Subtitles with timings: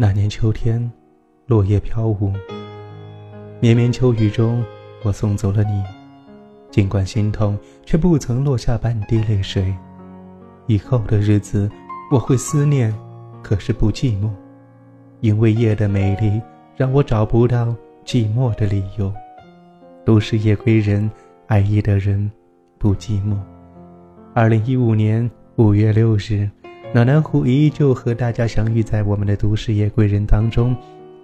[0.00, 0.88] 那年秋天，
[1.46, 2.32] 落叶飘舞，
[3.58, 4.64] 绵绵秋雨中，
[5.02, 5.82] 我送走了你。
[6.70, 9.74] 尽管心痛，却不曾落下半滴泪水。
[10.68, 11.68] 以后的日子，
[12.12, 12.94] 我会思念，
[13.42, 14.30] 可是不寂寞，
[15.18, 16.40] 因为夜的美丽
[16.76, 17.74] 让我找不到
[18.04, 19.12] 寂寞的理由。
[20.04, 21.10] 都是夜归人，
[21.48, 22.30] 爱夜的人
[22.78, 23.36] 不寂寞。
[24.32, 26.48] 二零一五年五月六日，
[26.90, 30.74] 暖暖虎依旧和大家相遇在我们的都市夜归人当中。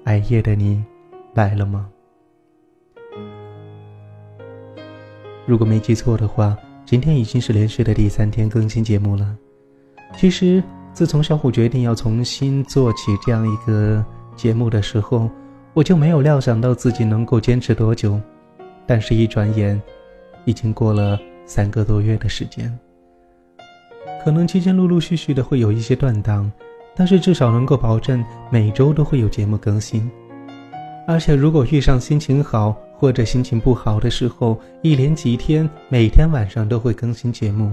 [0.04, 0.84] 爱夜的你，
[1.32, 1.88] 来了吗？
[5.46, 6.54] 如果没记错的话，
[6.84, 9.34] 今天已经是连续的第三天更新节目了。
[10.18, 14.04] 其实，自从小虎决定要重新做起这样一个
[14.36, 15.30] 节目的时候，
[15.72, 18.20] 我就没有料想到自己能够坚持多久。
[18.86, 19.80] 但是，一转眼，
[20.44, 22.78] 已经过了三个多月的时间。
[24.24, 26.50] 可能期间陆陆续续的会有一些断档，
[26.96, 30.10] 但是至少能够保证每周都会有节目更新。
[31.06, 37.70] 而且，如果遇上心情好，或者心情不好的时候，一连几天，每天晚上都会更新节目。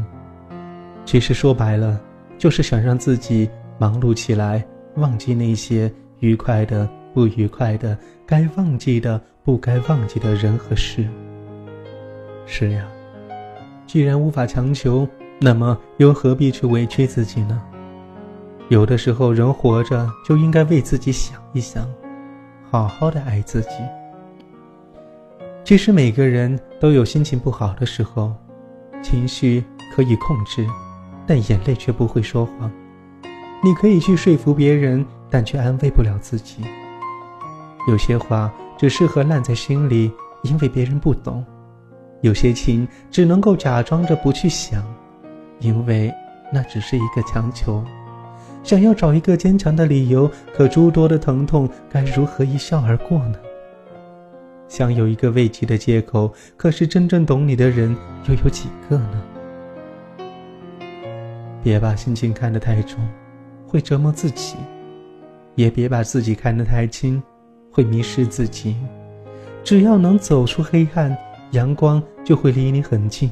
[1.06, 1.98] 其实说白了，
[2.38, 4.62] 就是想让自己忙碌起来，
[4.98, 11.08] 忘记那些愉快的、不愉快的、该忘记的、不该忘记的人和事。
[12.46, 12.86] 是呀，
[13.88, 15.08] 既然无法强求，
[15.44, 17.60] 那么又何必去委屈自己呢？
[18.70, 21.84] 有的时候，人活着就应该为自己想一想，
[22.70, 23.70] 好好的爱自己。
[25.64, 28.32] 其实每个人都有心情不好的时候，
[29.02, 29.64] 情绪
[29.96, 30.64] 可以控制，
[31.26, 32.72] 但眼泪却不会说谎。
[33.64, 36.64] 你可以去说服别人，但却安慰不了自己。
[37.88, 40.12] 有些话只适合烂在心里，
[40.44, 41.44] 因为别人不懂；
[42.22, 44.84] 有些情只能够假装着不去想，
[45.62, 46.14] 因为
[46.52, 47.82] 那只是一个强求。
[48.64, 53.36] 想要找一个坚强的理由，可诸多的疼痛该如何一笑而过呢？
[54.68, 57.96] 想有一个慰藉的借口，可是真正懂你的人
[58.28, 59.24] 又有几个呢？
[61.64, 63.00] 别把心情看得太重，
[63.68, 64.56] 会折磨自己；
[65.56, 67.22] 也别把自己看得太轻，
[67.72, 68.76] 会迷失自己。
[69.64, 71.16] 只要能走出黑暗，
[71.52, 73.30] 阳光就会离你很近。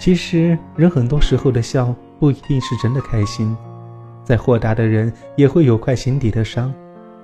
[0.00, 3.54] 其实，人很多时候的笑不一定是真的开心，
[4.24, 6.72] 再豁达的人也会有块心底的伤。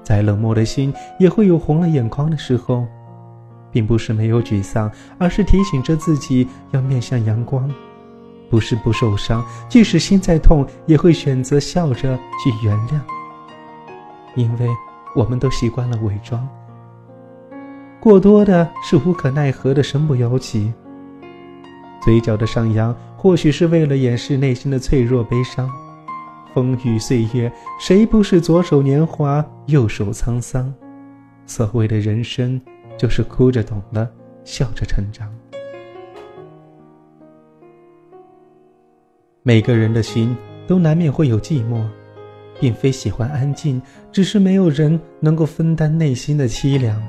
[0.03, 2.85] 再冷漠的心也会有红了眼眶的时候，
[3.71, 7.71] 并不是没有沮丧，而是提醒着自己要面向阳光。
[8.51, 13.01] 不是不受伤，即使心再痛，也会选择笑着去原谅。
[14.35, 14.69] 因为
[15.17, 16.47] 我们都习惯了伪装，
[17.99, 20.73] 过多的是无可奈何的身不由己。
[22.05, 25.71] 嘴角的上扬，或许是为了掩饰内心的脆弱悲伤。
[26.53, 27.51] 风雨岁月，
[27.81, 30.73] 谁不是左手年华，右手沧桑？
[31.47, 32.61] 所谓的人生，
[32.99, 34.07] 就是哭着懂了，
[34.45, 35.33] 笑着成长。
[39.43, 41.83] 每个人的心都难免会有寂寞，
[42.61, 43.81] 并非喜欢安静，
[44.13, 47.03] 只是没有人能够分担内心的凄凉。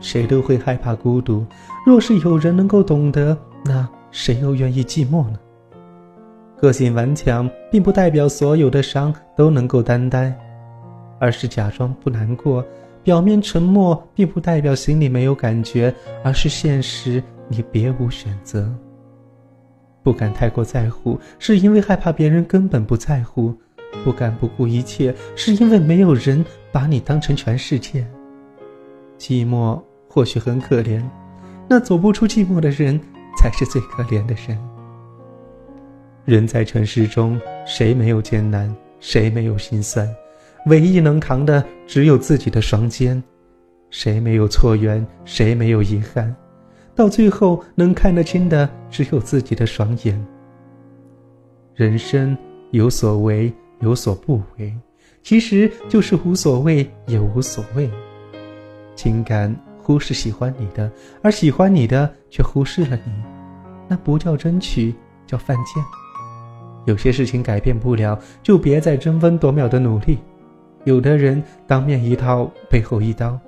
[0.00, 1.44] 谁都会害怕孤独，
[1.84, 5.38] 若是有人能够懂得，那谁又愿意寂寞呢？
[6.60, 10.32] 个性顽强，并不代表所有的伤都能够担待，
[11.18, 12.62] 而是假装不难过；
[13.02, 15.92] 表面沉默，并不代表心里没有感觉，
[16.22, 18.72] 而是现实你别无选择。
[20.04, 23.52] 不敢太过在乎，是因为害怕别人根本不在乎；
[24.04, 28.06] 不敢不顾一切，是因为没有人把你当成全世界。
[29.18, 31.02] 寂寞或许很可怜，
[31.68, 33.00] 那走不出寂寞的人，
[33.42, 34.56] 才是最可怜的人。
[36.24, 40.08] 人在尘世中，谁没有艰难，谁没有心酸？
[40.66, 43.20] 唯一能扛的只有自己的双肩。
[43.90, 46.32] 谁没有错缘，谁没有遗憾？
[46.94, 50.24] 到最后能看得清的只有自己的双眼。
[51.74, 52.38] 人生
[52.70, 54.72] 有所为，有所不为，
[55.24, 57.90] 其实就是无所谓也无所谓。
[58.94, 59.52] 情感
[59.82, 60.88] 忽视喜欢你的，
[61.20, 63.12] 而喜欢你的却忽视了你，
[63.92, 64.94] 那不叫争取，
[65.26, 65.84] 叫犯贱。
[66.86, 70.18] 有些事情改变不了，就别再争分夺秒的努力。
[70.84, 73.38] 有的人当面一套，背后一刀，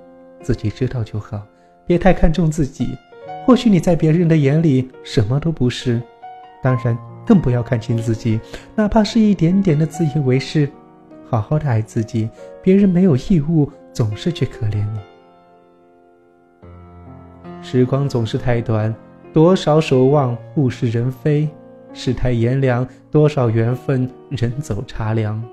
[0.43, 1.41] 自己知道就好，
[1.87, 2.95] 别太看重自己。
[3.43, 5.99] 或许你在别人的眼里什么都不是，
[6.61, 6.95] 当然
[7.25, 8.39] 更不要看清自己，
[8.75, 10.69] 哪怕是一点点的自以为是。
[11.27, 12.29] 好好的爱自己，
[12.61, 14.99] 别人没有义务总是去可怜你。
[17.63, 18.93] 时光总是太短，
[19.35, 21.45] 多少守望物是人非。
[21.91, 25.43] 世态炎凉，多少缘分人走茶凉。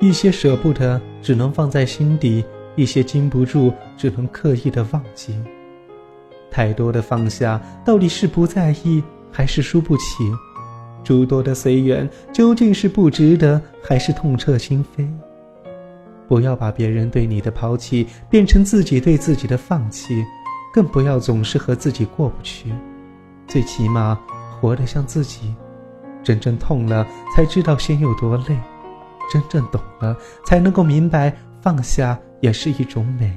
[0.00, 2.42] 一些舍不得，只能放在心底；
[2.74, 5.32] 一些禁不住，只能刻意的忘记。
[6.50, 10.24] 太多的放下，到底是不在意，还是输不起？
[11.04, 15.06] 诸多的随缘，究竟是不值得，还是痛彻心扉？
[16.26, 20.24] 不要把别人对你的抛弃变成自己对自己的放弃，
[20.76, 22.70] 更不要总是和自己过不去。
[23.48, 24.20] 最起码，
[24.60, 25.54] 活得像自己。
[26.22, 28.54] 真正痛了，才知道心有多累；
[29.32, 30.14] 真正懂了，
[30.44, 33.34] 才能够明白放下也是一种美。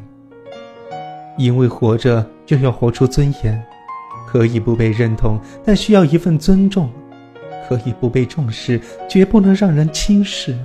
[1.37, 3.63] 因为活着就要活出尊严，
[4.27, 6.89] 可以不被认同，但需要一份尊重；
[7.69, 10.57] 可以不被重视，绝不能让人轻视。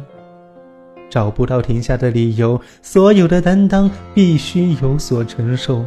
[1.09, 5.85] 找不到停下的理由，所有的担当必须有所承受。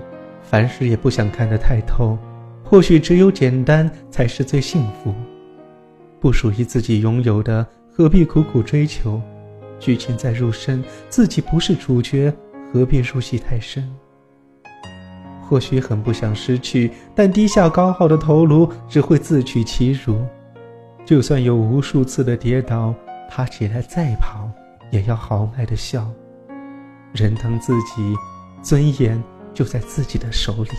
[0.49, 2.17] 凡事也不想看得太透，
[2.63, 5.13] 或许只有简单才是最幸福。
[6.21, 9.21] 不属于自己拥有的，何必苦苦追求？
[9.77, 12.33] 剧情再入深，自己不是主角，
[12.71, 13.94] 何必入戏太深？
[15.41, 20.25] 或许很不想失去，但低下高傲的头颅只会自取其辱。
[21.05, 22.95] 就算有无数次的跌倒，
[23.29, 24.50] 爬起来再跑，
[24.91, 26.09] 也要豪迈的笑。
[27.13, 28.15] 人疼自己，
[28.61, 29.21] 尊严
[29.57, 30.69] 就在自己的手里。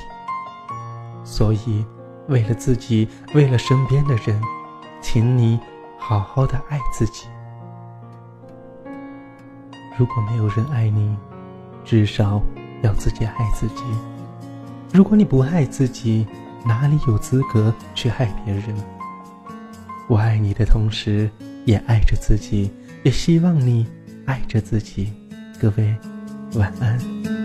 [1.25, 1.85] 所以，
[2.29, 4.41] 为了自己，为了身边的人。
[5.01, 5.59] 请你
[5.97, 7.29] 好好的爱自己。
[9.97, 11.17] 如果没有人爱你，
[11.85, 12.43] 至少
[12.83, 13.85] 要自己爱自己。
[14.93, 16.27] 如果你不爱自己，
[16.65, 18.75] 哪里有资格去爱别人？
[20.09, 21.31] 我爱你的同时，
[21.65, 22.73] 也爱着自己，
[23.05, 23.87] 也希望你
[24.27, 25.13] 爱着自己。
[25.61, 25.97] 各位，
[26.55, 27.38] 晚安。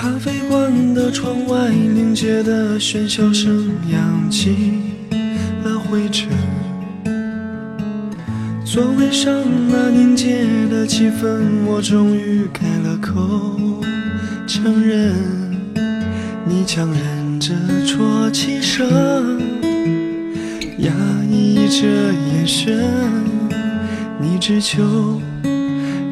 [0.00, 4.54] 咖啡馆的窗外，凝结的喧嚣声扬起
[5.64, 5.76] 了。
[5.76, 6.28] 灰尘，
[8.64, 9.28] 座位上
[9.68, 13.58] 那凝结的气氛，我终于开了口
[14.46, 15.16] 承认。
[16.46, 17.52] 你强忍着
[17.84, 18.86] 啜泣声，
[20.78, 20.92] 压
[21.28, 21.88] 抑着
[22.36, 22.88] 眼神，
[24.20, 25.20] 你只求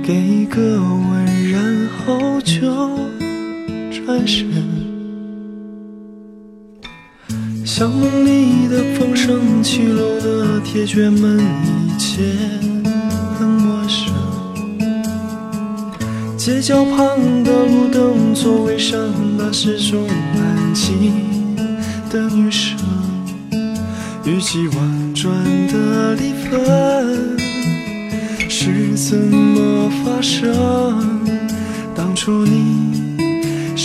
[0.02, 2.98] 给一个吻，然后就
[4.06, 4.46] 转身。
[7.64, 12.22] 巷弄里的风声，七楼的铁卷门，一切
[13.36, 14.14] 很陌生。
[16.36, 18.96] 街角旁的路灯，座位上
[19.36, 21.56] 那始终安静
[22.08, 22.78] 的女生，
[24.24, 25.34] 语气婉转
[25.66, 27.36] 的离分
[28.48, 30.46] 是怎么发生？
[31.96, 33.02] 当初你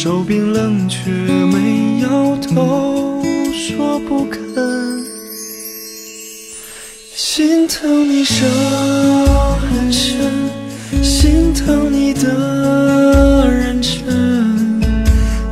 [0.03, 3.21] 手冰冷却没摇头。
[3.53, 4.39] 说不肯，
[7.13, 8.43] 心疼你伤
[9.59, 10.17] 很深，
[11.03, 14.81] 心疼你的认真，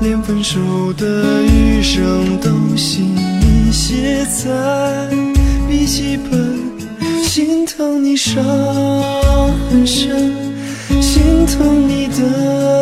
[0.01, 0.59] 连分手
[0.97, 5.07] 的余生都心你写在
[5.69, 6.57] 笔记本。
[7.23, 8.43] 心疼你伤
[9.69, 10.33] 很深，
[10.99, 12.78] 心疼你的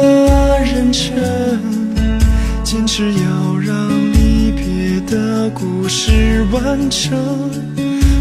[2.97, 4.87] 是要让离别。
[5.01, 7.15] 的故事完整，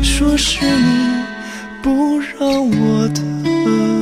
[0.02, 1.24] 说是你
[1.82, 3.95] 不让我的。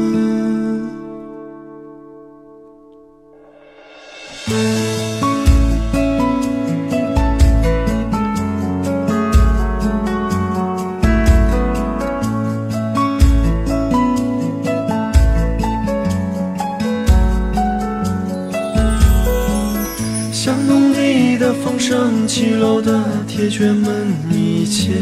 [22.36, 24.94] 七楼的铁卷门，一切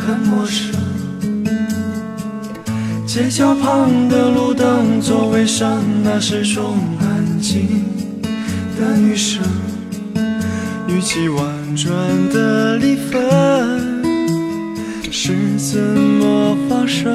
[0.00, 0.72] 很陌生。
[3.06, 7.84] 街角旁的路灯，座位上那是种安静
[8.80, 9.42] 的女生，
[10.88, 11.92] 语气婉转
[12.30, 14.02] 的离分
[15.10, 17.14] 是怎么发生？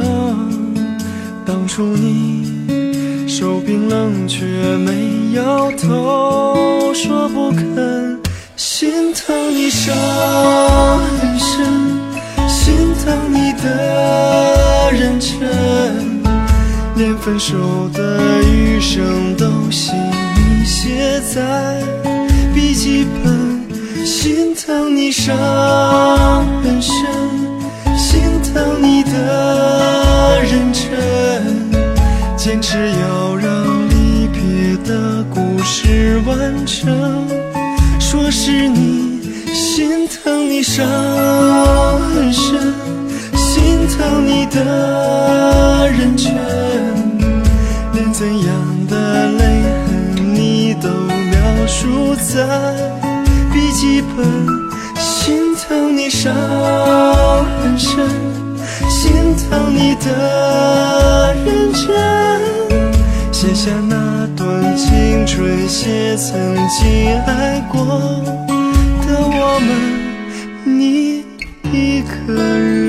[1.43, 4.45] 当初你手冰冷却
[4.77, 8.16] 没摇头，说不肯。
[8.57, 9.95] 心疼你伤
[11.19, 11.63] 很深，
[12.49, 12.73] 心
[13.05, 15.37] 疼你的认真，
[16.95, 17.55] 连分手
[17.93, 19.93] 的余生都心
[20.35, 21.83] 你写在
[22.55, 24.03] 笔记本。
[24.03, 25.37] 心疼你伤
[26.63, 26.95] 很深，
[27.95, 31.71] 心疼你的认真，
[32.35, 37.46] 坚持要让离别的故事完整。
[38.09, 39.19] 说是你
[39.53, 40.87] 心疼你伤
[41.99, 42.73] 很深，
[43.35, 46.33] 心疼你的认真，
[47.91, 52.47] 连怎样的泪痕你都描述在
[53.51, 54.25] 笔记本。
[54.97, 56.33] 心疼你伤
[57.61, 58.07] 很深，
[58.89, 61.85] 心疼你的认真，
[63.33, 63.97] 写下那
[65.27, 67.83] 青春，写曾经爱过
[69.05, 71.25] 的我们，你
[71.69, 72.86] 一个人。